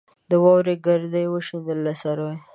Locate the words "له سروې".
1.85-2.35